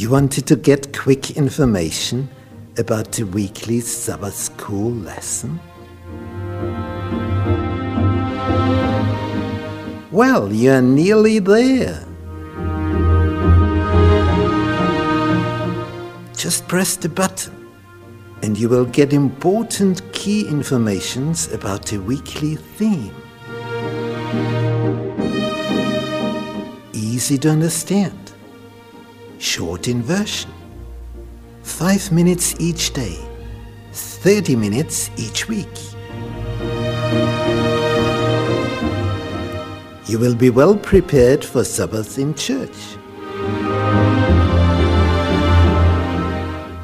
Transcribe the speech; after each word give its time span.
You 0.00 0.08
wanted 0.08 0.46
to 0.46 0.56
get 0.56 0.96
quick 0.96 1.36
information 1.36 2.28
about 2.78 3.12
the 3.12 3.24
weekly 3.24 3.80
Sabbath 3.80 4.34
school 4.34 4.92
lesson? 4.92 5.60
Well, 10.12 10.52
you're 10.52 10.82
nearly 10.82 11.38
there. 11.38 12.04
Just 16.36 16.66
press 16.66 16.96
the 16.96 17.08
button 17.08 17.70
and 18.42 18.58
you 18.58 18.68
will 18.68 18.86
get 18.86 19.12
important 19.12 20.02
key 20.12 20.48
informations 20.48 21.52
about 21.52 21.86
the 21.86 21.98
weekly 21.98 22.56
theme. 22.56 23.14
Easy 26.92 27.38
to 27.38 27.48
understand 27.48 28.32
short 29.38 29.86
in 29.86 30.02
version. 30.02 30.50
Five 31.62 32.10
minutes 32.10 32.56
each 32.58 32.92
day, 32.94 33.16
30 33.92 34.56
minutes 34.56 35.08
each 35.16 35.46
week. 35.46 35.68
You 40.10 40.18
will 40.18 40.34
be 40.34 40.50
well 40.50 40.76
prepared 40.76 41.44
for 41.44 41.62
Sabbath 41.62 42.18
in 42.18 42.34
church. 42.34 42.96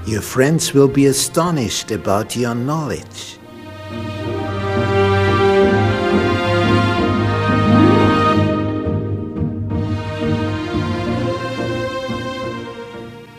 Your 0.06 0.22
friends 0.22 0.72
will 0.72 0.86
be 0.86 1.06
astonished 1.06 1.90
about 1.90 2.36
your 2.36 2.54
knowledge. 2.54 3.38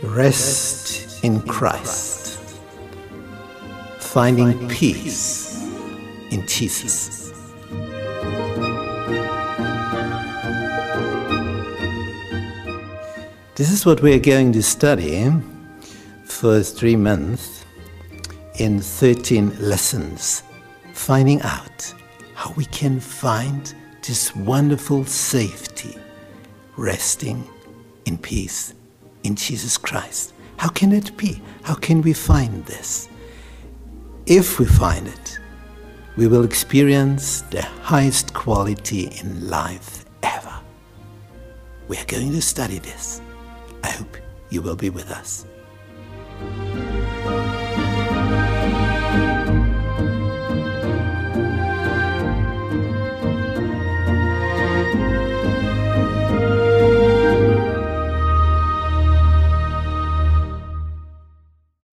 Rest 0.04 1.24
in 1.24 1.42
Christ. 1.44 2.42
Finding 4.00 4.68
peace 4.68 5.64
in 6.32 6.46
Jesus. 6.46 7.27
This 13.58 13.72
is 13.72 13.88
what 13.88 14.04
we 14.04 14.14
are 14.14 14.20
going 14.20 14.54
to 14.54 14.62
study 14.62 15.32
for 16.26 16.62
three 16.62 16.96
months 16.96 17.66
in 18.60 18.80
13 18.80 19.58
lessons, 19.60 20.44
finding 20.94 21.42
out 21.42 21.92
how 22.36 22.52
we 22.52 22.66
can 22.66 23.00
find 23.00 23.74
this 24.04 24.36
wonderful 24.36 25.06
safety, 25.06 25.98
resting 26.76 27.50
in 28.06 28.20
peace 28.20 28.76
in 29.24 29.34
Jesus 29.34 29.76
Christ. 29.76 30.36
How 30.58 30.70
can 30.70 30.92
it 30.92 31.18
be? 31.18 31.42
How 31.64 31.74
can 31.74 32.04
we 32.04 32.14
find 32.14 32.64
this? 32.68 33.10
If 34.28 34.60
we 34.60 34.68
find 34.68 35.08
it, 35.08 35.40
we 36.16 36.28
will 36.28 36.44
experience 36.44 37.42
the 37.42 37.64
highest 37.64 38.36
quality 38.36 39.08
in 39.20 39.50
life 39.50 40.06
ever. 40.22 40.60
We 41.88 41.98
are 41.98 42.06
going 42.06 42.34
to 42.34 42.42
study 42.44 42.78
this. 42.78 43.20
I 43.88 43.92
hope 43.92 44.18
you 44.50 44.62
will 44.62 44.76
be 44.76 44.90
with 44.90 45.10
us. 45.10 45.46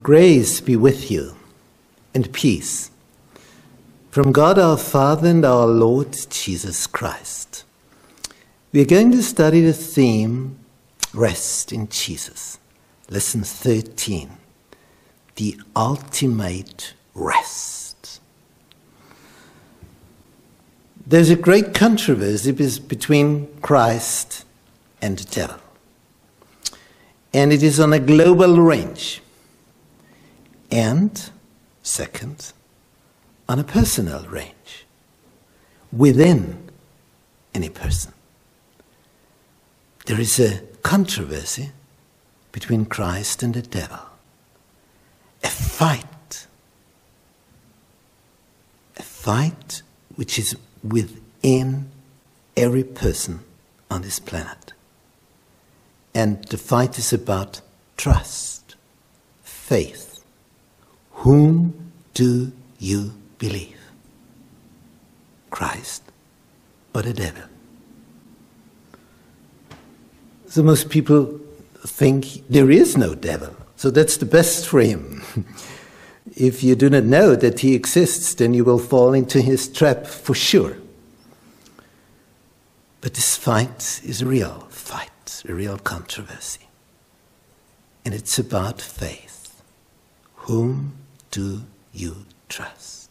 Grace 0.02 0.60
be 0.60 0.74
with 0.74 1.12
you 1.12 1.36
and 2.12 2.32
peace 2.32 2.90
from 4.10 4.32
God 4.32 4.58
our 4.58 4.76
Father 4.76 5.28
and 5.28 5.44
our 5.44 5.68
Lord 5.68 6.16
Jesus 6.28 6.88
Christ. 6.88 7.62
We 8.72 8.82
are 8.82 8.84
going 8.84 9.12
to 9.12 9.22
study 9.22 9.60
the 9.60 9.72
theme 9.72 10.58
Rest 11.14 11.72
in 11.72 11.88
Jesus. 11.88 12.58
Lesson 13.08 13.44
13 13.44 14.30
The 15.36 15.60
Ultimate 15.76 16.94
Rest. 17.14 18.20
There's 21.06 21.30
a 21.30 21.36
great 21.36 21.74
controversy 21.74 22.50
between 22.50 23.46
Christ 23.60 24.44
and 25.00 25.18
the 25.18 25.24
devil, 25.24 25.60
and 27.32 27.52
it 27.52 27.62
is 27.62 27.78
on 27.78 27.92
a 27.92 27.98
global 28.00 28.60
range 28.60 29.22
and 30.70 31.30
second, 31.82 32.52
on 33.48 33.58
a 33.58 33.64
personal 33.64 34.24
range, 34.24 34.86
within 35.92 36.70
any 37.54 37.68
person. 37.68 38.12
There 40.06 40.18
is 40.18 40.40
a 40.40 40.62
controversy 40.84 41.72
between 42.52 42.84
Christ 42.84 43.42
and 43.42 43.54
the 43.54 43.62
devil, 43.62 43.98
a 45.42 45.48
fight, 45.48 46.46
a 48.96 49.02
fight 49.02 49.82
which 50.14 50.38
is 50.38 50.56
within 50.84 51.90
every 52.56 52.84
person 52.84 53.40
on 53.90 54.02
this 54.02 54.20
planet. 54.20 54.72
And 56.14 56.44
the 56.44 56.58
fight 56.58 56.96
is 56.98 57.12
about 57.12 57.60
trust, 57.96 58.76
faith, 59.42 60.22
whom 61.10 61.92
do 62.12 62.52
you 62.78 63.14
believe? 63.38 63.80
Christ 65.50 66.02
or 66.94 67.02
the 67.02 67.14
devil? 67.14 67.53
So 70.54 70.62
most 70.62 70.88
people 70.88 71.40
think 71.80 72.48
there 72.48 72.70
is 72.70 72.96
no 72.96 73.16
devil. 73.16 73.56
So 73.74 73.90
that's 73.90 74.18
the 74.18 74.24
best 74.24 74.68
for 74.68 74.80
him. 74.80 75.20
if 76.36 76.62
you 76.62 76.76
do 76.76 76.88
not 76.88 77.02
know 77.02 77.34
that 77.34 77.58
he 77.58 77.74
exists, 77.74 78.34
then 78.34 78.54
you 78.54 78.62
will 78.62 78.78
fall 78.78 79.14
into 79.14 79.40
his 79.40 79.66
trap 79.66 80.06
for 80.06 80.32
sure. 80.32 80.76
But 83.00 83.14
this 83.14 83.36
fight 83.36 84.00
is 84.04 84.22
a 84.22 84.26
real 84.26 84.68
fight, 84.70 85.42
a 85.48 85.52
real 85.52 85.76
controversy. 85.76 86.68
And 88.04 88.14
it's 88.14 88.38
about 88.38 88.80
faith. 88.80 89.60
Whom 90.46 90.92
do 91.32 91.62
you 91.92 92.26
trust? 92.48 93.10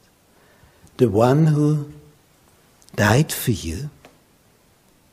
The 0.95 1.09
one 1.09 1.47
who 1.47 1.91
died 2.95 3.33
for 3.33 3.51
you, 3.51 3.89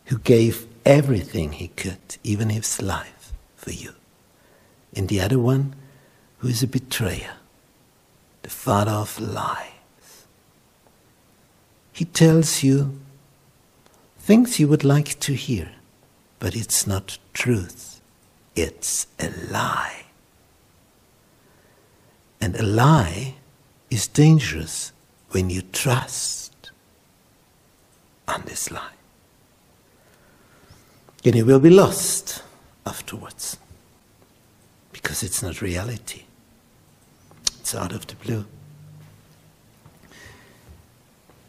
who 0.04 0.18
gave 0.18 0.69
everything 0.84 1.52
he 1.52 1.68
could, 1.68 2.16
even 2.22 2.50
his 2.50 2.80
life, 2.80 3.32
for 3.56 3.70
you. 3.70 3.94
And 4.94 5.08
the 5.08 5.20
other 5.20 5.38
one 5.38 5.74
who 6.38 6.48
is 6.48 6.62
a 6.62 6.66
betrayer, 6.66 7.34
the 8.42 8.50
father 8.50 8.92
of 8.92 9.20
lies. 9.20 10.26
He 11.92 12.04
tells 12.04 12.62
you 12.62 12.98
things 14.18 14.58
you 14.58 14.68
would 14.68 14.84
like 14.84 15.20
to 15.20 15.34
hear, 15.34 15.72
but 16.38 16.56
it's 16.56 16.86
not 16.86 17.18
truth, 17.32 18.00
it's 18.56 19.06
a 19.18 19.30
lie. 19.50 20.04
And 22.40 22.56
a 22.56 22.62
lie 22.62 23.34
is 23.90 24.08
dangerous 24.08 24.92
when 25.30 25.50
you 25.50 25.62
trust 25.62 26.70
on 28.26 28.42
this 28.46 28.70
lie. 28.70 28.99
And 31.24 31.34
you 31.34 31.44
will 31.44 31.60
be 31.60 31.70
lost 31.70 32.42
afterwards 32.86 33.58
because 34.92 35.22
it's 35.22 35.42
not 35.42 35.60
reality, 35.60 36.22
it's 37.60 37.74
out 37.74 37.92
of 37.92 38.06
the 38.06 38.14
blue. 38.16 38.46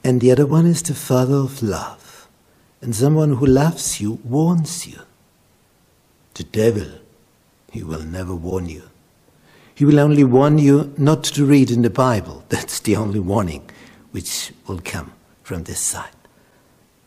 And 0.03 0.19
the 0.19 0.31
other 0.31 0.45
one 0.45 0.65
is 0.65 0.81
the 0.81 0.95
Father 0.95 1.35
of 1.35 1.61
love. 1.61 2.27
And 2.81 2.95
someone 2.95 3.35
who 3.35 3.45
loves 3.45 4.01
you 4.01 4.19
warns 4.23 4.87
you. 4.87 4.99
The 6.33 6.43
devil, 6.43 6.87
he 7.71 7.83
will 7.83 8.01
never 8.01 8.33
warn 8.33 8.67
you. 8.67 8.83
He 9.75 9.85
will 9.85 9.99
only 9.99 10.23
warn 10.23 10.57
you 10.57 10.93
not 10.97 11.23
to 11.25 11.45
read 11.45 11.69
in 11.69 11.83
the 11.83 11.89
Bible. 11.89 12.43
That's 12.49 12.79
the 12.79 12.95
only 12.95 13.19
warning 13.19 13.69
which 14.11 14.51
will 14.67 14.81
come 14.83 15.13
from 15.43 15.63
this 15.63 15.79
side. 15.79 16.09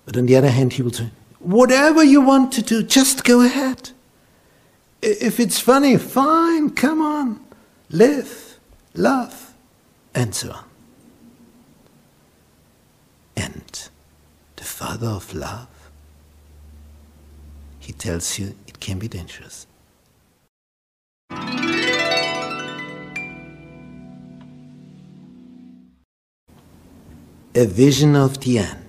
But 0.07 0.17
on 0.17 0.27
the 0.27 0.37
other 0.37 0.51
hand, 0.51 0.75
he 0.75 0.83
will 0.83 0.93
say, 0.93 1.11
whatever 1.45 2.03
you 2.03 2.21
want 2.21 2.53
to 2.55 2.63
do, 2.63 2.83
just 2.83 3.25
go 3.25 3.43
ahead. 3.43 3.91
If 5.03 5.39
it's 5.39 5.61
funny, 5.61 5.97
fine, 5.99 6.71
come 6.71 7.03
on, 7.03 7.45
live, 7.91 8.59
love, 8.95 9.55
and 10.15 10.35
so 10.35 10.51
on. 10.53 10.65
And 13.37 13.89
the 14.57 14.65
Father 14.65 15.09
of 15.09 15.35
love, 15.35 15.69
he 17.79 17.93
tells 17.93 18.39
you 18.39 18.55
it 18.67 18.81
can 18.81 18.99
be 18.99 19.09
dangerous. 19.09 19.67
A 27.57 27.67
vision 27.67 28.17
of 28.17 28.41
the 28.41 28.59
end. 28.59 28.84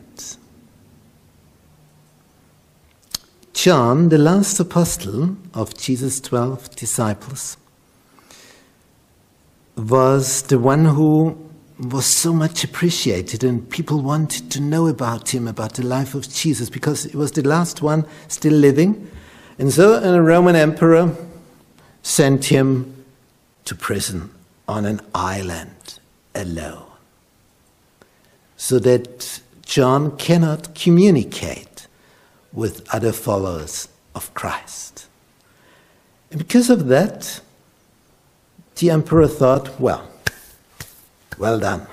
John, 3.66 4.10
the 4.10 4.20
last 4.20 4.60
apostle 4.60 5.38
of 5.56 5.76
Jesus' 5.76 6.22
twelve 6.22 6.70
disciples, 6.76 7.58
was 9.76 10.44
the 10.44 10.60
one 10.60 10.86
who 10.86 11.36
was 11.80 12.06
so 12.06 12.32
much 12.32 12.64
appreciated, 12.64 13.44
and 13.44 13.68
people 13.68 14.04
wanted 14.04 14.52
to 14.52 14.60
know 14.60 14.86
about 14.86 15.34
him, 15.34 15.48
about 15.48 15.74
the 15.74 15.84
life 15.84 16.14
of 16.14 16.30
Jesus, 16.32 16.70
because 16.70 17.06
he 17.06 17.18
was 17.18 17.32
the 17.32 17.42
last 17.42 17.82
one 17.82 18.06
still 18.28 18.54
living. 18.54 19.10
And 19.58 19.74
so 19.74 19.94
a 19.94 20.22
Roman 20.22 20.56
emperor 20.56 21.16
sent 22.04 22.46
him 22.46 23.04
to 23.64 23.74
prison 23.74 24.30
on 24.68 24.86
an 24.86 25.02
island 25.16 25.98
alone, 26.36 26.86
so 28.58 28.78
that 28.78 29.42
John 29.64 30.16
cannot 30.18 30.76
communicate 30.76 31.75
with 32.56 32.88
other 32.92 33.12
followers 33.12 33.90
of 34.16 34.34
Christ. 34.34 35.08
And 36.32 36.40
because 36.40 36.70
of 36.70 36.88
that, 36.88 37.42
the 38.78 38.90
emperor 38.90 39.28
thought, 39.28 39.80
well, 39.80 40.10
well 41.38 41.60
done. 41.60 41.86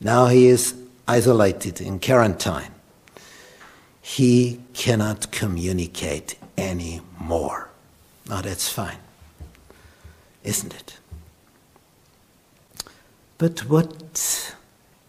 Now 0.00 0.26
he 0.26 0.48
is 0.48 0.74
isolated 1.06 1.80
in 1.80 2.00
quarantine. 2.00 2.72
He 4.00 4.60
cannot 4.72 5.30
communicate 5.30 6.36
anymore. 6.56 7.68
Now 8.28 8.40
that's 8.40 8.70
fine, 8.70 8.98
isn't 10.44 10.74
it? 10.74 10.98
But 13.36 13.60
what 13.68 14.54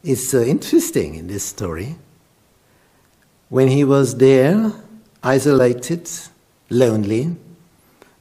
is 0.03 0.29
so 0.29 0.41
interesting 0.41 1.15
in 1.15 1.27
this 1.27 1.43
story 1.43 1.95
when 3.49 3.67
he 3.67 3.83
was 3.83 4.15
there, 4.17 4.71
isolated, 5.23 6.09
lonely, 6.69 7.35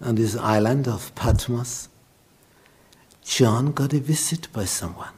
on 0.01 0.15
this 0.15 0.37
island 0.37 0.89
of 0.89 1.15
Patmos, 1.15 1.89
John 3.25 3.73
got 3.73 3.93
a 3.93 4.01
visit 4.01 4.51
by 4.53 4.65
someone. 4.65 5.13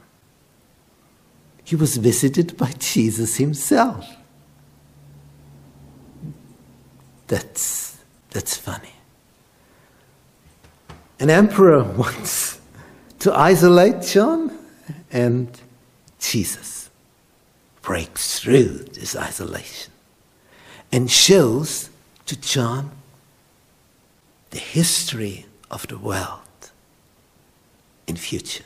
He 1.63 1.75
was 1.77 1.95
visited 1.95 2.57
by 2.57 2.71
Jesus 2.79 3.37
himself. 3.37 4.05
That's, 7.27 7.97
that's 8.31 8.57
funny. 8.57 8.91
An 11.21 11.29
emperor 11.29 11.83
wants 11.97 12.59
to 13.19 13.33
isolate 13.33 14.01
John, 14.01 14.57
and 15.09 15.47
Jesus 16.19 16.89
breaks 17.81 18.39
through 18.39 18.79
this 18.93 19.15
isolation 19.15 19.90
and 20.91 21.09
shows 21.09 21.89
to 22.25 22.39
John 22.39 22.91
the 24.49 24.59
history 24.59 25.45
of 25.69 25.87
the 25.87 25.97
world 25.97 26.71
in 28.07 28.15
future. 28.17 28.65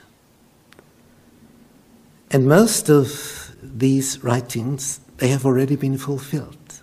And 2.31 2.47
most 2.47 2.89
of 2.89 3.55
these 3.61 4.23
writings, 4.23 4.99
they 5.17 5.27
have 5.29 5.45
already 5.45 5.75
been 5.75 5.97
fulfilled. 5.97 6.81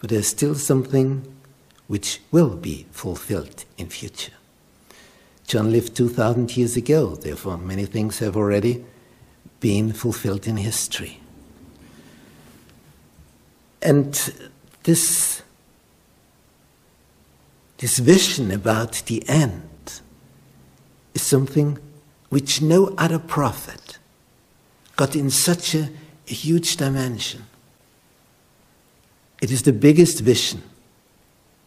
But 0.00 0.10
there's 0.10 0.28
still 0.28 0.54
something 0.54 1.26
which 1.86 2.20
will 2.30 2.56
be 2.56 2.86
fulfilled 2.90 3.64
in 3.76 3.88
future. 3.88 4.32
John 5.46 5.72
lived 5.72 5.96
2,000 5.96 6.56
years 6.56 6.76
ago, 6.76 7.14
therefore 7.14 7.56
many 7.56 7.86
things 7.86 8.18
have 8.18 8.36
already 8.36 8.84
been 9.60 9.92
fulfilled 9.92 10.46
in 10.46 10.56
history. 10.58 11.20
And 13.82 14.14
this, 14.82 15.42
this 17.78 17.98
vision 17.98 18.50
about 18.50 19.02
the 19.06 19.26
end 19.28 20.00
is 21.14 21.22
something 21.22 21.78
which 22.28 22.60
no 22.60 22.94
other 22.98 23.18
prophet 23.18 23.98
got 24.96 25.14
in 25.14 25.30
such 25.30 25.74
a, 25.74 25.88
a 26.28 26.34
huge 26.34 26.76
dimension. 26.76 27.44
It 29.40 29.50
is 29.50 29.62
the 29.62 29.72
biggest 29.72 30.20
vision 30.20 30.62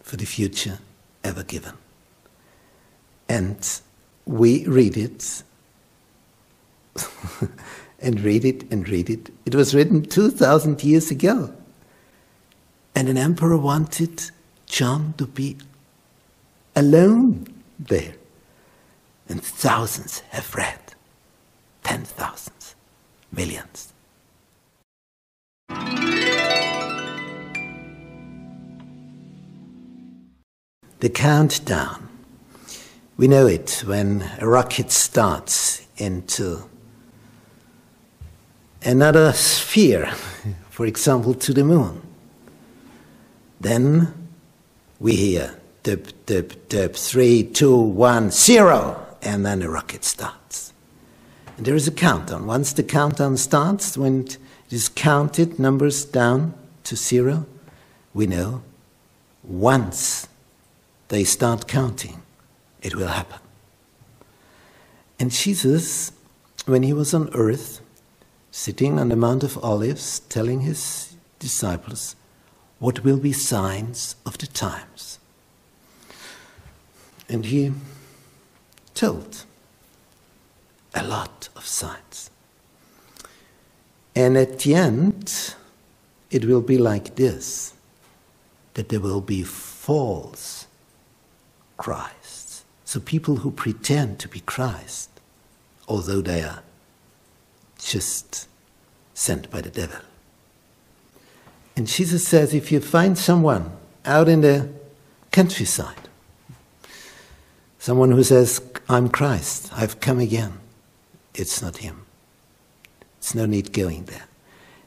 for 0.03 0.17
the 0.17 0.25
future 0.25 0.79
ever 1.23 1.43
given. 1.43 1.73
And 3.29 3.81
we 4.25 4.65
read 4.65 4.97
it 4.97 5.43
and 7.99 8.19
read 8.19 8.43
it 8.43 8.69
and 8.71 8.87
read 8.89 9.09
it. 9.09 9.29
It 9.45 9.55
was 9.55 9.73
written 9.73 10.03
2,000 10.03 10.83
years 10.83 11.11
ago. 11.11 11.53
And 12.95 13.09
an 13.09 13.17
emperor 13.17 13.57
wanted 13.57 14.31
John 14.65 15.13
to 15.17 15.25
be 15.25 15.57
alone 16.75 17.47
there. 17.79 18.15
And 19.27 19.43
thousands 19.43 20.19
have 20.29 20.53
read. 20.55 20.79
Ten 21.83 22.03
thousands, 22.03 22.75
millions. 23.31 23.93
The 30.99 31.09
countdown. 31.09 32.09
We 33.17 33.27
know 33.27 33.47
it 33.47 33.83
when 33.85 34.29
a 34.39 34.47
rocket 34.47 34.91
starts 34.91 35.85
into 35.97 36.69
another 38.83 39.33
sphere, 39.33 40.07
for 40.69 40.85
example, 40.85 41.33
to 41.35 41.53
the 41.53 41.63
moon. 41.63 42.10
Then 43.61 44.11
we 44.99 45.15
hear 45.15 45.55
dip, 45.83 46.25
dip, 46.25 46.67
dip, 46.67 46.95
three, 46.95 47.43
two, 47.43 47.75
one, 47.77 48.31
zero, 48.31 49.05
and 49.21 49.45
then 49.45 49.59
the 49.59 49.69
rocket 49.69 50.03
starts. 50.03 50.73
And 51.57 51.65
there 51.67 51.75
is 51.75 51.87
a 51.87 51.91
countdown. 51.91 52.47
Once 52.47 52.73
the 52.73 52.81
countdown 52.81 53.37
starts, 53.37 53.95
when 53.95 54.21
it 54.21 54.37
is 54.71 54.89
counted, 54.89 55.59
numbers 55.59 56.05
down 56.05 56.55
to 56.85 56.95
zero, 56.95 57.45
we 58.15 58.25
know 58.25 58.63
once 59.43 60.27
they 61.09 61.23
start 61.23 61.67
counting, 61.67 62.23
it 62.81 62.95
will 62.95 63.09
happen. 63.09 63.39
And 65.19 65.29
Jesus, 65.29 66.11
when 66.65 66.81
he 66.81 66.93
was 66.93 67.13
on 67.13 67.29
earth, 67.35 67.81
sitting 68.49 68.97
on 68.97 69.09
the 69.09 69.15
Mount 69.15 69.43
of 69.43 69.63
Olives, 69.63 70.21
telling 70.21 70.61
his 70.61 71.15
disciples, 71.37 72.15
what 72.81 73.03
will 73.03 73.17
be 73.17 73.31
signs 73.31 74.15
of 74.25 74.39
the 74.39 74.47
times. 74.47 75.19
And 77.29 77.45
he 77.45 77.71
told 78.95 79.45
a 80.95 81.03
lot 81.03 81.47
of 81.55 81.63
signs. 81.63 82.31
And 84.15 84.35
at 84.35 84.59
the 84.59 84.73
end, 84.73 85.53
it 86.31 86.45
will 86.45 86.61
be 86.61 86.79
like 86.79 87.15
this 87.15 87.75
that 88.73 88.89
there 88.89 88.99
will 88.99 89.21
be 89.21 89.43
false 89.43 90.65
Christs. 91.77 92.65
So 92.83 92.99
people 92.99 93.37
who 93.37 93.51
pretend 93.51 94.17
to 94.19 94.27
be 94.27 94.39
Christ, 94.39 95.11
although 95.87 96.21
they 96.21 96.41
are 96.41 96.63
just 97.77 98.47
sent 99.13 99.51
by 99.51 99.61
the 99.61 99.69
devil. 99.69 99.99
And 101.75 101.87
Jesus 101.87 102.27
says 102.27 102.53
if 102.53 102.71
you 102.71 102.79
find 102.79 103.17
someone 103.17 103.71
out 104.05 104.27
in 104.27 104.41
the 104.41 104.69
countryside, 105.31 106.09
someone 107.79 108.11
who 108.11 108.23
says, 108.23 108.61
I'm 108.89 109.09
Christ, 109.09 109.71
I've 109.73 109.99
come 109.99 110.19
again, 110.19 110.59
it's 111.33 111.61
not 111.61 111.77
him. 111.77 112.05
It's 113.17 113.35
no 113.35 113.45
need 113.45 113.71
going 113.71 114.05
there. 114.05 114.25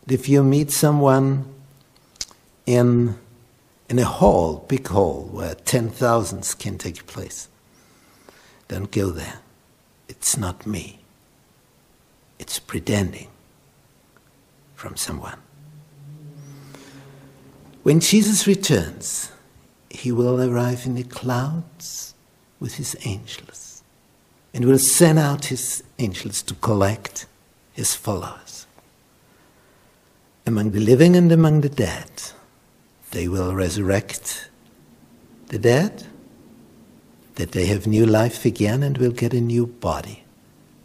If 0.08 0.28
you 0.28 0.42
meet 0.42 0.70
someone 0.70 1.46
in, 2.66 3.16
in 3.88 3.98
a 3.98 4.04
hall, 4.04 4.64
big 4.68 4.88
hall, 4.88 5.28
where 5.30 5.54
10,000s 5.54 6.58
can 6.58 6.76
take 6.76 7.06
place, 7.06 7.48
don't 8.68 8.90
go 8.90 9.10
there. 9.10 9.38
It's 10.08 10.36
not 10.36 10.66
me. 10.66 11.00
It's 12.38 12.58
pretending 12.58 13.28
from 14.74 14.96
someone. 14.96 15.38
When 17.84 18.00
Jesus 18.00 18.46
returns, 18.46 19.30
he 19.90 20.10
will 20.10 20.40
arrive 20.40 20.86
in 20.86 20.94
the 20.94 21.02
clouds 21.02 22.14
with 22.58 22.76
his 22.76 22.96
angels 23.04 23.82
and 24.54 24.64
will 24.64 24.78
send 24.78 25.18
out 25.18 25.44
his 25.44 25.84
angels 25.98 26.40
to 26.44 26.54
collect 26.54 27.26
his 27.74 27.94
followers. 27.94 28.66
Among 30.46 30.70
the 30.70 30.80
living 30.80 31.14
and 31.14 31.30
among 31.30 31.60
the 31.60 31.68
dead, 31.68 32.10
they 33.10 33.28
will 33.28 33.54
resurrect 33.54 34.48
the 35.48 35.58
dead, 35.58 36.06
that 37.34 37.52
they 37.52 37.66
have 37.66 37.86
new 37.86 38.06
life 38.06 38.46
again 38.46 38.82
and 38.82 38.96
will 38.96 39.12
get 39.12 39.34
a 39.34 39.40
new 39.42 39.66
body, 39.66 40.24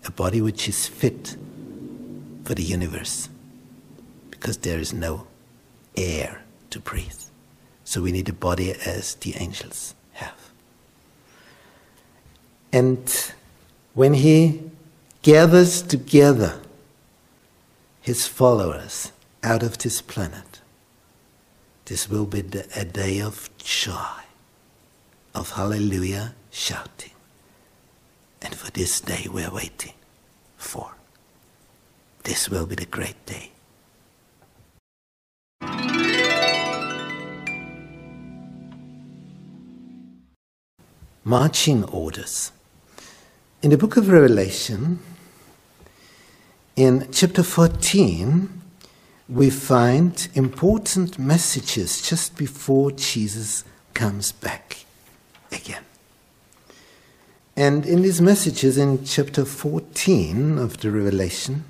a 0.03 0.11
body 0.11 0.41
which 0.41 0.67
is 0.67 0.85
fit 0.85 1.37
for 2.43 2.55
the 2.55 2.63
universe, 2.63 3.29
because 4.31 4.57
there 4.57 4.79
is 4.79 4.91
no 4.91 5.27
air 5.95 6.43
to 6.71 6.79
breathe. 6.79 7.21
So 7.83 8.01
we 8.01 8.11
need 8.11 8.29
a 8.29 8.33
body 8.33 8.71
as 8.71 9.15
the 9.15 9.35
angels 9.37 9.95
have. 10.13 10.51
And 12.71 13.33
when 13.93 14.13
he 14.13 14.69
gathers 15.21 15.81
together 15.81 16.59
his 18.01 18.27
followers 18.27 19.11
out 19.43 19.63
of 19.63 19.77
this 19.79 20.01
planet, 20.01 20.61
this 21.85 22.07
will 22.07 22.25
be 22.25 22.43
a 22.75 22.85
day 22.85 23.19
of 23.19 23.49
joy, 23.57 24.21
of 25.33 25.51
hallelujah 25.51 26.35
shouting. 26.51 27.11
And 28.41 28.53
for 28.53 28.71
this 28.71 29.01
day 29.01 29.27
we're 29.31 29.51
waiting 29.51 29.93
for. 30.57 30.91
This 32.23 32.49
will 32.49 32.67
be 32.67 32.75
the 32.75 32.85
great 32.85 33.25
day. 33.25 33.51
Marching 41.29 41.83
orders. 41.83 42.51
In 43.61 43.69
the 43.69 43.77
book 43.77 43.97
of 43.97 44.09
Revelation, 44.09 44.97
in 46.75 47.07
chapter 47.11 47.43
14, 47.43 48.49
we 49.27 49.51
find 49.51 50.27
important 50.33 51.19
messages 51.19 52.01
just 52.01 52.35
before 52.35 52.89
Jesus 52.89 53.63
comes 53.93 54.31
back 54.31 54.85
again. 55.51 55.83
And 57.55 57.85
in 57.85 58.01
these 58.01 58.19
messages 58.19 58.79
in 58.79 59.05
chapter 59.05 59.45
14 59.45 60.57
of 60.57 60.77
the 60.77 60.89
Revelation, 60.89 61.65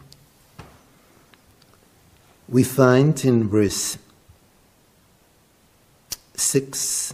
we 2.47 2.63
find 2.63 3.25
in 3.25 3.49
verse 3.49 3.97
6 6.35 7.13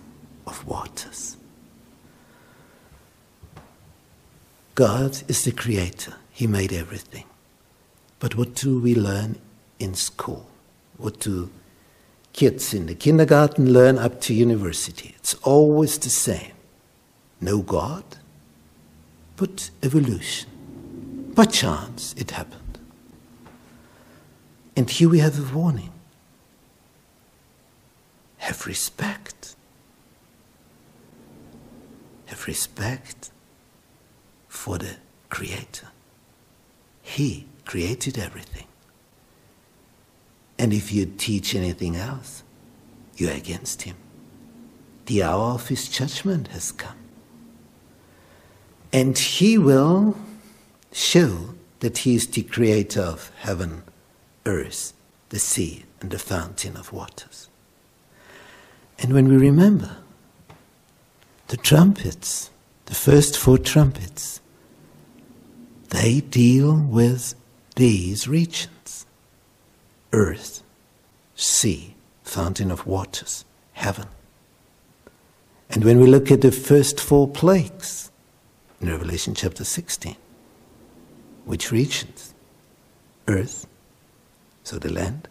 of 0.51 0.67
waters. 0.67 1.37
God 4.75 5.11
is 5.27 5.45
the 5.45 5.51
creator. 5.51 6.15
He 6.31 6.45
made 6.47 6.73
everything. 6.73 7.25
But 8.19 8.35
what 8.35 8.53
do 8.55 8.79
we 8.79 8.93
learn 8.93 9.37
in 9.79 9.95
school? 9.95 10.45
What 10.97 11.19
do 11.19 11.49
kids 12.33 12.73
in 12.73 12.85
the 12.85 12.95
kindergarten 12.95 13.73
learn 13.73 13.97
up 13.97 14.21
to 14.21 14.33
university? 14.33 15.15
It's 15.17 15.35
always 15.35 15.97
the 15.97 16.09
same. 16.09 16.53
No 17.39 17.61
God, 17.61 18.03
but 19.37 19.71
evolution. 19.81 20.49
By 21.33 21.45
chance, 21.45 22.13
it 22.17 22.31
happened. 22.31 22.77
And 24.75 24.89
here 24.89 25.09
we 25.09 25.19
have 25.19 25.39
a 25.39 25.55
warning 25.55 25.91
have 28.41 28.65
respect. 28.65 29.55
Have 32.31 32.47
respect 32.47 33.29
for 34.47 34.77
the 34.77 34.95
Creator. 35.29 35.89
He 37.01 37.45
created 37.65 38.17
everything. 38.17 38.67
And 40.57 40.71
if 40.71 40.93
you 40.93 41.05
teach 41.05 41.53
anything 41.53 41.97
else, 41.97 42.43
you're 43.17 43.33
against 43.33 43.81
Him. 43.81 43.97
The 45.07 45.23
hour 45.23 45.55
of 45.55 45.67
His 45.67 45.89
judgment 45.89 46.47
has 46.47 46.71
come. 46.71 46.95
And 48.93 49.17
He 49.17 49.57
will 49.57 50.15
show 50.93 51.55
that 51.81 51.99
He 51.99 52.15
is 52.15 52.27
the 52.27 52.43
creator 52.43 53.01
of 53.01 53.29
heaven, 53.39 53.83
earth, 54.45 54.93
the 55.29 55.39
sea, 55.39 55.83
and 55.99 56.11
the 56.11 56.19
fountain 56.19 56.77
of 56.77 56.93
waters. 56.93 57.49
And 58.99 59.11
when 59.11 59.27
we 59.27 59.35
remember 59.35 59.97
the 61.51 61.57
trumpets, 61.57 62.49
the 62.85 62.95
first 62.95 63.37
four 63.37 63.57
trumpets, 63.57 64.39
they 65.89 66.21
deal 66.21 66.77
with 66.77 67.35
these 67.75 68.25
regions 68.25 69.05
earth, 70.13 70.63
sea, 71.35 71.93
fountain 72.23 72.71
of 72.71 72.87
waters, 72.87 73.43
heaven. 73.73 74.07
And 75.69 75.83
when 75.83 75.99
we 75.99 76.07
look 76.07 76.31
at 76.31 76.39
the 76.39 76.53
first 76.53 77.01
four 77.01 77.27
plagues 77.27 78.11
in 78.79 78.89
Revelation 78.89 79.35
chapter 79.35 79.65
16, 79.65 80.15
which 81.43 81.69
regions? 81.69 82.33
Earth, 83.27 83.67
so 84.63 84.79
the 84.79 84.91
land, 84.91 85.27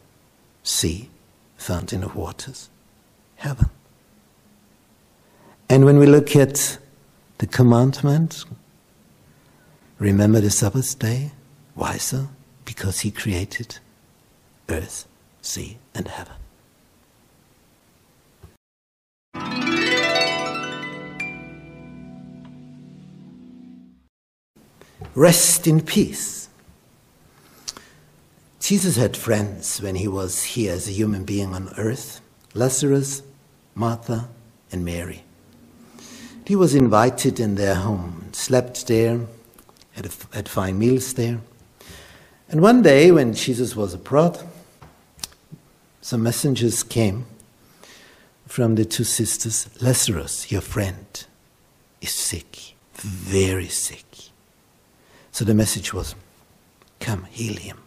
sea, 0.62 1.08
fountain 1.56 2.04
of 2.04 2.14
waters, 2.14 2.68
heaven. 3.36 3.70
And 5.70 5.84
when 5.84 5.98
we 6.00 6.06
look 6.06 6.34
at 6.34 6.78
the 7.38 7.46
commandment, 7.46 8.44
remember 10.00 10.40
the 10.40 10.50
Sabbath 10.50 10.98
day, 10.98 11.30
why 11.76 11.96
so? 11.96 12.28
Because 12.64 12.98
he 13.00 13.12
created 13.12 13.78
earth, 14.68 15.06
sea, 15.40 15.78
and 15.94 16.08
heaven. 16.08 16.34
Rest 25.14 25.68
in 25.68 25.82
peace. 25.82 26.48
Jesus 28.58 28.96
had 28.96 29.16
friends 29.16 29.80
when 29.80 29.94
he 29.94 30.08
was 30.08 30.42
here 30.42 30.72
as 30.72 30.88
a 30.88 30.92
human 30.92 31.24
being 31.24 31.54
on 31.54 31.72
earth 31.78 32.20
Lazarus, 32.54 33.22
Martha, 33.76 34.28
and 34.72 34.84
Mary. 34.84 35.22
He 36.50 36.56
was 36.56 36.74
invited 36.74 37.38
in 37.38 37.54
their 37.54 37.76
home, 37.76 38.30
slept 38.32 38.88
there, 38.88 39.20
had, 39.92 40.06
a, 40.06 40.10
had 40.34 40.48
fine 40.48 40.80
meals 40.80 41.14
there. 41.14 41.38
And 42.48 42.60
one 42.60 42.82
day, 42.82 43.12
when 43.12 43.34
Jesus 43.34 43.76
was 43.76 43.94
abroad, 43.94 44.36
some 46.00 46.24
messengers 46.24 46.82
came 46.82 47.26
from 48.48 48.74
the 48.74 48.84
two 48.84 49.04
sisters 49.04 49.68
Lazarus, 49.80 50.50
your 50.50 50.60
friend, 50.60 51.24
is 52.00 52.10
sick, 52.10 52.74
very 52.94 53.68
sick. 53.68 54.30
So 55.30 55.44
the 55.44 55.54
message 55.54 55.94
was, 55.94 56.16
Come, 56.98 57.26
heal 57.30 57.54
him. 57.54 57.78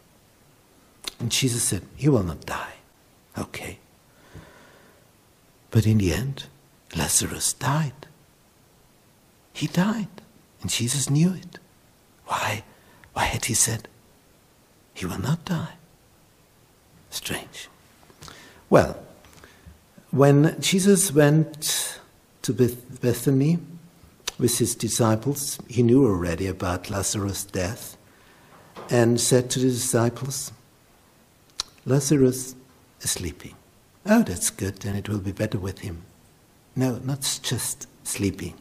And 1.20 1.29
Jesus 1.29 1.63
said, 1.63 1.82
He 1.98 2.08
will 2.08 2.24
not 2.24 2.46
die. 2.46 2.75
Okay. 3.38 3.79
But 5.70 5.86
in 5.86 5.98
the 5.98 6.13
end, 6.13 6.46
Lazarus 6.96 7.51
died. 7.51 8.08
He 9.53 9.67
died. 9.67 10.07
And 10.62 10.69
Jesus 10.69 11.10
knew 11.10 11.33
it. 11.33 11.60
Why? 12.25 12.63
Why 13.13 13.25
had 13.25 13.45
he 13.45 13.53
said, 13.53 13.88
He 14.93 15.05
will 15.05 15.19
not 15.19 15.45
die? 15.45 15.74
Strange. 17.10 17.69
Well, 18.69 18.98
when 20.12 20.60
Jesus 20.60 21.12
went 21.13 22.00
to 22.41 22.53
Beth- 22.53 23.01
Bethany 23.01 23.60
with 24.39 24.57
his 24.57 24.75
disciples, 24.75 25.60
he 25.67 25.83
knew 25.83 26.05
already 26.05 26.48
about 26.48 26.89
Lazarus' 26.89 27.43
death 27.43 27.98
and 28.89 29.19
said 29.19 29.50
to 29.51 29.60
the 29.60 29.67
disciples, 29.67 30.51
Lazarus 31.86 32.55
is 33.01 33.12
sleeping. 33.12 33.55
Oh, 34.05 34.24
that's 34.24 34.50
good, 34.50 34.77
then 34.77 34.95
it 34.95 35.07
will 35.10 35.19
be 35.19 35.31
better 35.31 35.57
with 35.57 35.79
him. 35.79 36.03
No, 36.75 37.00
not 37.03 37.22
just 37.43 37.88
sleeping, 38.03 38.55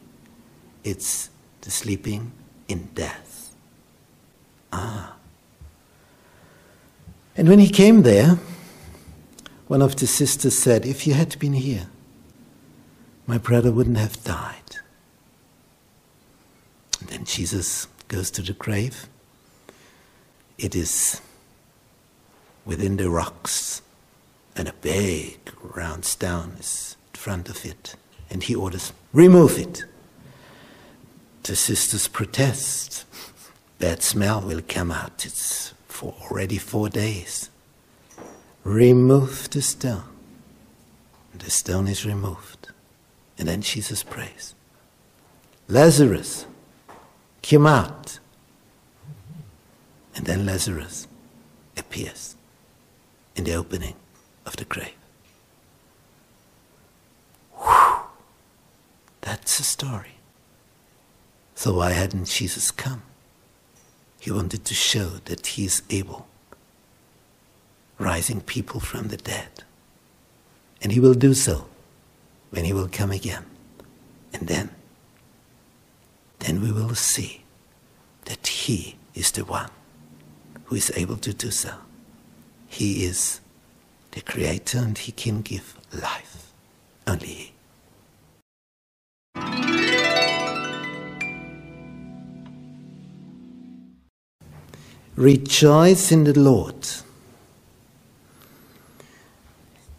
it's 0.83 1.29
the 1.61 1.71
sleeping 1.71 2.31
in 2.67 2.89
death. 2.93 3.55
Ah. 4.71 5.15
And 7.35 7.47
when 7.47 7.59
he 7.59 7.69
came 7.69 8.03
there, 8.03 8.37
one 9.67 9.81
of 9.81 9.95
the 9.95 10.07
sisters 10.07 10.57
said, 10.57 10.85
If 10.85 11.07
you 11.07 11.13
had 11.13 11.37
been 11.39 11.53
here, 11.53 11.87
my 13.25 13.37
brother 13.37 13.71
wouldn't 13.71 13.97
have 13.97 14.23
died. 14.23 14.77
And 16.99 17.09
then 17.09 17.25
Jesus 17.25 17.87
goes 18.07 18.29
to 18.31 18.41
the 18.41 18.53
grave. 18.53 19.07
It 20.57 20.75
is 20.75 21.21
within 22.65 22.97
the 22.97 23.09
rocks, 23.09 23.81
and 24.55 24.67
a 24.67 24.73
big 24.73 25.39
round 25.61 26.05
stone 26.05 26.55
is 26.59 26.95
in 27.13 27.19
front 27.19 27.49
of 27.49 27.65
it. 27.65 27.95
And 28.29 28.43
he 28.43 28.55
orders, 28.55 28.93
Remove 29.11 29.57
it. 29.57 29.85
The 31.43 31.55
sisters 31.57 32.07
protest. 32.07 33.05
Bad 33.77 34.01
smell 34.01 34.39
will 34.41 34.61
come 34.65 34.91
out. 34.91 35.25
It's 35.25 35.73
for 35.87 36.15
already 36.21 36.57
four 36.57 36.87
days. 36.87 37.49
Remove 38.63 39.49
the 39.49 39.61
stone. 39.61 40.03
The 41.37 41.51
stone 41.51 41.87
is 41.87 42.05
removed. 42.05 42.69
And 43.37 43.47
then 43.47 43.61
Jesus 43.61 44.03
prays 44.03 44.55
Lazarus, 45.67 46.45
come 47.41 47.67
out. 47.67 48.19
And 50.15 50.25
then 50.25 50.45
Lazarus 50.45 51.07
appears 51.75 52.35
in 53.35 53.43
the 53.43 53.55
opening 53.55 53.95
of 54.45 54.55
the 54.55 54.65
grave. 54.65 54.93
Whew. 57.57 58.05
That's 59.21 59.57
the 59.57 59.63
story. 59.63 60.13
So 61.63 61.71
why 61.75 61.91
hadn't 61.91 62.25
Jesus 62.25 62.71
come? 62.71 63.03
He 64.19 64.29
wanted 64.29 64.65
to 64.65 64.73
show 64.73 65.21
that 65.23 65.47
he 65.47 65.63
is 65.63 65.81
able, 65.89 66.27
rising 67.97 68.41
people 68.41 68.81
from 68.81 69.07
the 69.07 69.15
dead. 69.15 69.63
And 70.81 70.91
he 70.91 70.99
will 70.99 71.13
do 71.13 71.33
so 71.33 71.69
when 72.49 72.65
he 72.65 72.73
will 72.73 72.89
come 72.89 73.11
again. 73.11 73.45
And 74.33 74.49
then, 74.49 74.71
then 76.39 76.61
we 76.61 76.69
will 76.69 76.95
see 76.95 77.45
that 78.25 78.45
he 78.45 78.97
is 79.15 79.31
the 79.31 79.45
one 79.45 79.71
who 80.65 80.75
is 80.75 80.91
able 80.97 81.15
to 81.15 81.33
do 81.33 81.49
so. 81.49 81.75
He 82.67 83.05
is 83.05 83.39
the 84.11 84.19
creator 84.19 84.79
and 84.79 84.97
he 84.97 85.13
can 85.13 85.39
give 85.39 85.77
life. 85.93 86.51
Only 87.07 87.27
he. 87.27 87.52
Rejoice 95.15 96.11
in 96.11 96.23
the 96.23 96.37
Lord. 96.37 96.75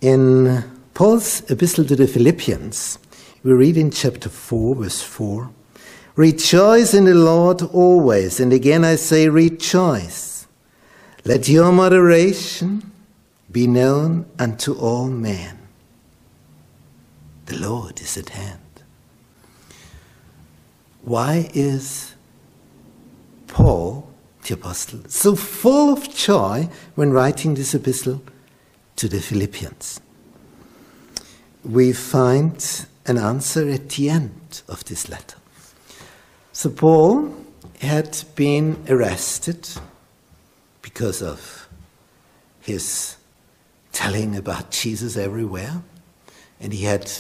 In 0.01 0.65
Paul's 0.93 1.49
epistle 1.51 1.85
to 1.85 1.97
the 1.97 2.07
Philippians, 2.07 2.99
we 3.43 3.53
read 3.53 3.77
in 3.77 3.91
chapter 3.91 4.29
4, 4.29 4.77
verse 4.77 5.03
4 5.03 5.51
Rejoice 6.17 6.95
in 6.95 7.07
the 7.07 7.15
Lord 7.15 7.63
always, 7.63 8.39
and 8.39 8.53
again 8.53 8.85
I 8.85 8.95
say, 8.97 9.29
rejoice. 9.29 10.47
Let 11.25 11.49
your 11.49 11.73
moderation 11.73 12.93
be 13.51 13.67
known 13.67 14.27
unto 14.39 14.75
all 14.75 15.09
men. 15.09 15.59
The 17.47 17.59
Lord 17.59 18.01
is 18.01 18.17
at 18.17 18.31
hand. 18.31 18.61
Why 21.03 21.51
is 21.53 22.15
Paul, 23.49 24.14
the 24.45 24.55
apostle, 24.55 25.01
so 25.09 25.35
full 25.35 25.93
of 25.93 26.15
joy 26.15 26.69
when 26.95 27.11
writing 27.11 27.55
this 27.55 27.75
epistle 27.75 28.23
to 28.97 29.09
the 29.09 29.21
Philippians? 29.21 30.01
We 31.65 31.93
find 31.93 32.87
an 33.07 33.19
answer 33.19 33.69
at 33.71 33.89
the 33.91 34.11
end 34.11 34.63
of 34.69 34.85
this 34.85 35.09
letter. 35.09 35.37
So, 36.53 36.71
Paul 36.71 37.35
had 37.81 38.23
been 38.35 38.85
arrested 38.89 39.69
because 40.83 41.23
of 41.23 41.69
his 42.61 43.17
telling 43.93 44.37
about 44.37 44.71
Jesus 44.71 45.17
everywhere, 45.17 45.83
and 46.61 46.73
he 46.73 46.85
had 46.85 47.11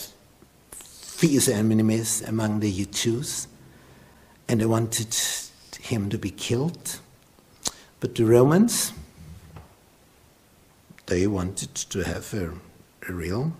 fierce 0.71 1.49
enemies 1.49 2.23
among 2.23 2.61
the 2.61 2.85
Jews, 2.87 3.49
and 4.49 4.61
they 4.61 4.67
wanted 4.67 5.17
him 5.81 6.09
to 6.11 6.19
be 6.19 6.31
killed. 6.31 7.01
But 8.05 8.17
the 8.17 8.27
Romans, 8.27 8.93
they 11.07 11.27
wanted 11.27 11.75
to 11.75 12.01
have 12.05 12.35
a, 12.35 12.53
a 13.09 13.15
real 13.15 13.55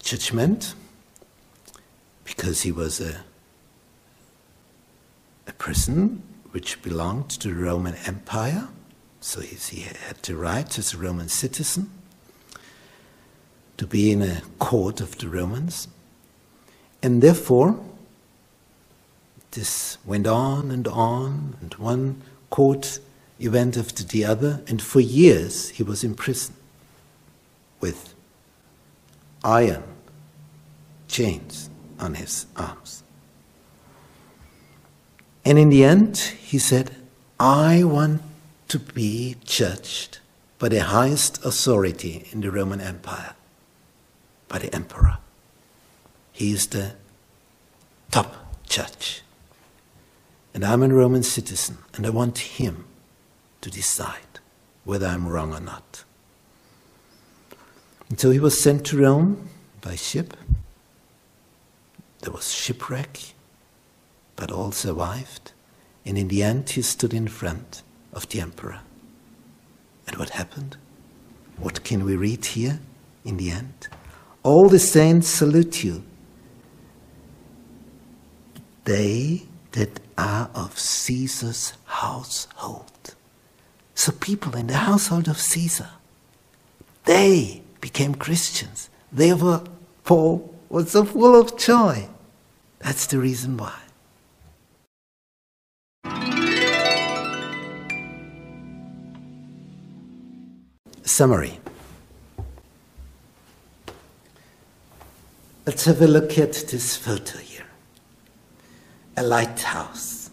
judgment 0.00 0.74
because 2.26 2.60
he 2.60 2.70
was 2.70 3.00
a, 3.00 3.22
a 5.46 5.52
person 5.52 6.22
which 6.50 6.82
belonged 6.82 7.30
to 7.30 7.48
the 7.48 7.54
Roman 7.54 7.94
Empire. 8.04 8.68
So 9.22 9.40
he 9.40 9.80
had 9.80 10.16
the 10.16 10.36
right 10.36 10.78
as 10.78 10.92
a 10.92 10.98
Roman 10.98 11.30
citizen 11.30 11.90
to 13.78 13.86
be 13.86 14.12
in 14.12 14.20
a 14.20 14.42
court 14.58 15.00
of 15.00 15.16
the 15.16 15.28
Romans. 15.28 15.88
And 17.02 17.22
therefore, 17.22 17.82
this 19.52 19.96
went 20.04 20.26
on 20.26 20.70
and 20.70 20.86
on, 20.86 21.56
and 21.62 21.72
one 21.76 22.20
court 22.52 23.00
event 23.40 23.78
after 23.78 24.04
the 24.04 24.24
other, 24.24 24.62
and 24.68 24.80
for 24.80 25.00
years 25.00 25.70
he 25.70 25.82
was 25.82 26.04
in 26.04 26.14
prison 26.14 26.54
with 27.80 28.14
iron 29.42 29.82
chains 31.08 31.70
on 31.98 32.14
his 32.14 32.46
arms. 32.54 33.02
And 35.44 35.58
in 35.58 35.70
the 35.70 35.82
end, 35.82 36.18
he 36.18 36.58
said, 36.58 36.94
I 37.40 37.82
want 37.84 38.22
to 38.68 38.78
be 38.78 39.36
judged 39.44 40.18
by 40.58 40.68
the 40.68 40.84
highest 40.84 41.44
authority 41.44 42.28
in 42.32 42.42
the 42.42 42.50
Roman 42.50 42.80
Empire, 42.80 43.34
by 44.46 44.58
the 44.58 44.72
emperor. 44.74 45.18
He 46.32 46.52
is 46.52 46.66
the 46.68 46.92
top 48.10 48.36
judge. 48.68 49.22
And 50.54 50.64
I'm 50.64 50.82
a 50.82 50.88
Roman 50.88 51.22
citizen, 51.22 51.78
and 51.94 52.06
I 52.06 52.10
want 52.10 52.38
him 52.38 52.84
to 53.62 53.70
decide 53.70 54.40
whether 54.84 55.06
I'm 55.06 55.28
wrong 55.28 55.54
or 55.54 55.60
not. 55.60 56.04
And 58.10 58.20
so 58.20 58.30
he 58.30 58.38
was 58.38 58.60
sent 58.60 58.84
to 58.86 58.98
Rome 58.98 59.48
by 59.80 59.96
ship. 59.96 60.36
There 62.20 62.32
was 62.32 62.52
shipwreck, 62.52 63.32
but 64.36 64.52
all 64.52 64.72
survived. 64.72 65.52
And 66.04 66.18
in 66.18 66.28
the 66.28 66.42
end, 66.42 66.68
he 66.70 66.82
stood 66.82 67.14
in 67.14 67.28
front 67.28 67.82
of 68.12 68.28
the 68.28 68.40
emperor. 68.40 68.80
And 70.06 70.16
what 70.16 70.30
happened? 70.30 70.76
What 71.56 71.84
can 71.84 72.04
we 72.04 72.16
read 72.16 72.44
here 72.44 72.80
in 73.24 73.38
the 73.38 73.50
end? 73.50 73.88
All 74.42 74.68
the 74.68 74.78
saints 74.78 75.28
salute 75.28 75.82
you. 75.82 76.02
They 78.84 79.46
that 79.72 80.00
are 80.16 80.50
of 80.54 80.78
Caesar's 80.78 81.74
household. 81.84 83.14
So, 83.94 84.12
people 84.12 84.56
in 84.56 84.66
the 84.68 84.78
household 84.78 85.28
of 85.28 85.38
Caesar, 85.38 85.90
they 87.04 87.62
became 87.80 88.14
Christians. 88.14 88.88
Therefore, 89.12 89.64
Paul 90.04 90.54
was 90.68 90.92
so 90.92 91.04
full 91.04 91.38
of 91.38 91.58
joy. 91.58 92.08
That's 92.78 93.06
the 93.06 93.18
reason 93.18 93.56
why. 93.56 93.78
Summary. 101.02 101.58
Let's 105.66 105.84
have 105.84 106.00
a 106.00 106.06
look 106.06 106.38
at 106.38 106.52
this 106.70 106.96
photo. 106.96 107.38
A 109.16 109.22
lighthouse. 109.22 110.30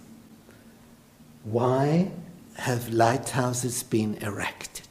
Why 1.44 2.12
have 2.56 2.90
lighthouses 2.90 3.84
been 3.84 4.16
erected? 4.16 4.88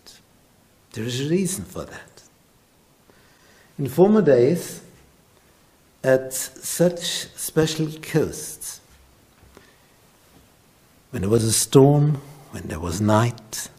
There 0.92 1.04
is 1.04 1.20
a 1.20 1.30
reason 1.30 1.64
for 1.64 1.84
that. 1.84 2.22
In 3.78 3.88
former 3.88 4.22
days, 4.22 4.82
at 6.02 6.32
such 6.32 7.28
special 7.36 7.90
coasts, 8.02 8.80
when 11.10 11.22
there 11.22 11.30
was 11.30 11.44
a 11.44 11.52
storm, 11.52 12.20
when 12.50 12.68
there 12.68 12.80
was 12.80 13.00
night, 13.00 13.70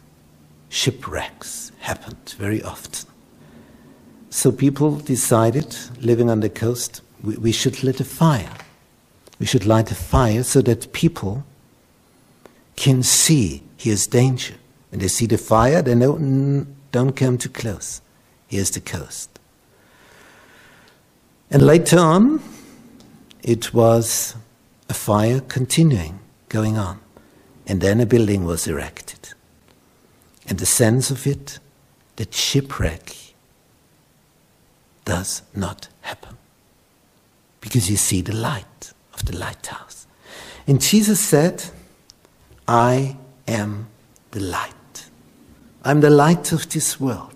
shipwrecks 0.68 1.72
happened 1.80 2.34
very 2.38 2.62
often. 2.62 3.08
So 4.30 4.52
people 4.52 4.96
decided, 4.96 5.76
living 6.00 6.30
on 6.30 6.40
the 6.40 6.48
coast, 6.48 7.02
we, 7.22 7.36
we 7.36 7.52
should 7.52 7.82
light 7.82 8.00
a 8.00 8.04
fire. 8.04 8.52
We 9.40 9.46
should 9.46 9.66
light 9.66 9.90
a 9.90 9.94
fire 9.94 10.44
so 10.44 10.60
that 10.62 10.92
people 10.92 11.44
can 12.76 13.02
see 13.02 13.62
here's 13.76 14.06
danger. 14.06 14.54
And 14.92 15.00
they 15.00 15.08
see 15.08 15.26
the 15.26 15.38
fire, 15.38 15.82
they 15.82 15.94
know, 15.94 16.14
mm, 16.14 16.66
don't 16.92 17.16
come 17.16 17.38
too 17.38 17.48
close. 17.48 18.02
Here's 18.46 18.70
the 18.70 18.80
coast. 18.80 19.38
And 21.50 21.62
later 21.62 21.98
on, 21.98 22.42
it 23.42 23.72
was 23.72 24.36
a 24.88 24.94
fire 24.94 25.40
continuing, 25.40 26.20
going 26.48 26.76
on. 26.76 27.00
And 27.66 27.80
then 27.80 28.00
a 28.00 28.06
building 28.06 28.44
was 28.44 28.68
erected. 28.68 29.30
And 30.46 30.58
the 30.58 30.66
sense 30.66 31.10
of 31.10 31.26
it, 31.26 31.58
that 32.16 32.34
shipwreck 32.34 33.16
does 35.04 35.42
not 35.54 35.88
happen. 36.02 36.36
Because 37.60 37.88
you 37.88 37.96
see 37.96 38.20
the 38.20 38.34
light 38.34 38.89
of 39.20 39.26
the 39.26 39.38
lighthouse. 39.38 40.06
And 40.66 40.80
Jesus 40.80 41.20
said, 41.20 41.64
I 42.66 43.16
am 43.46 43.88
the 44.30 44.40
light. 44.40 45.06
I'm 45.84 46.00
the 46.00 46.10
light 46.10 46.52
of 46.52 46.68
this 46.68 47.00
world. 47.00 47.34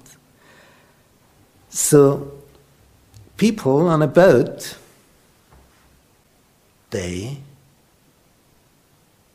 So, 1.68 2.32
people 3.36 3.88
on 3.88 4.02
a 4.02 4.06
boat, 4.06 4.76
they 6.90 7.38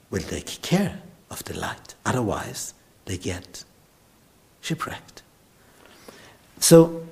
will 0.09 0.21
take 0.21 0.61
care 0.61 1.01
of 1.29 1.43
the 1.43 1.57
light. 1.57 1.95
Otherwise, 2.05 2.73
they 3.05 3.17
get 3.17 3.65
shipwrecked. 4.61 5.21
So, 6.59 7.03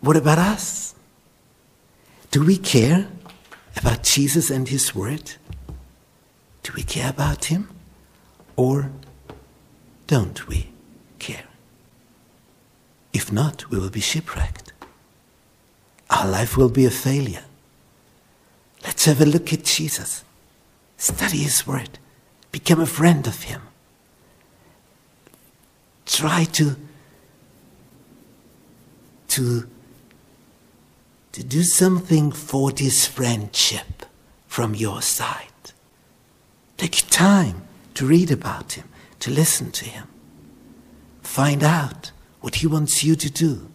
what 0.00 0.16
about 0.16 0.38
us? 0.38 0.94
Do 2.30 2.44
we 2.44 2.58
care 2.58 3.08
about 3.76 4.02
Jesus 4.02 4.50
and 4.50 4.68
His 4.68 4.94
Word? 4.94 5.32
Do 6.62 6.72
we 6.74 6.82
care 6.82 7.10
about 7.10 7.46
Him? 7.46 7.70
Or 8.56 8.90
don't 10.06 10.46
we 10.48 10.70
care? 11.18 11.44
If 13.12 13.32
not, 13.32 13.70
we 13.70 13.78
will 13.78 13.90
be 13.90 14.00
shipwrecked. 14.00 14.72
Our 16.10 16.28
life 16.28 16.56
will 16.56 16.68
be 16.68 16.84
a 16.84 16.90
failure. 16.90 17.44
Let's 18.84 19.04
have 19.04 19.20
a 19.20 19.26
look 19.26 19.52
at 19.52 19.64
Jesus. 19.64 20.24
Study 20.96 21.38
His 21.38 21.66
Word. 21.66 21.98
Become 22.52 22.80
a 22.80 22.86
friend 22.86 23.26
of 23.26 23.44
Him. 23.44 23.62
Try 26.06 26.44
to, 26.44 26.76
to 29.28 29.68
to 31.32 31.44
do 31.44 31.62
something 31.62 32.32
for 32.32 32.72
this 32.72 33.06
friendship 33.06 34.04
from 34.46 34.74
your 34.74 35.00
side. 35.02 35.46
Take 36.76 37.08
time 37.10 37.62
to 37.94 38.06
read 38.06 38.30
about 38.30 38.72
him, 38.72 38.88
to 39.20 39.30
listen 39.30 39.70
to 39.72 39.84
him. 39.84 40.08
Find 41.22 41.62
out 41.62 42.10
what 42.40 42.56
he 42.56 42.66
wants 42.66 43.04
you 43.04 43.14
to 43.16 43.30
do. 43.30 43.70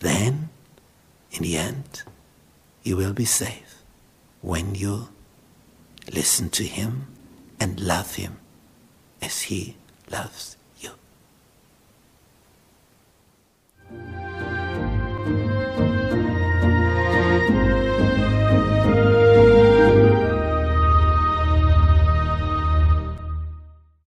Then, 0.00 0.48
in 1.30 1.42
the 1.42 1.56
end, 1.56 2.02
you 2.82 2.96
will 2.96 3.12
be 3.12 3.24
safe 3.24 3.82
when 4.40 4.74
you 4.74 5.08
listen 6.12 6.48
to 6.50 6.64
him 6.64 7.06
and 7.60 7.78
love 7.80 8.14
him 8.14 8.38
as 9.20 9.42
he 9.42 9.76
loves 10.10 10.56
you. 10.80 10.90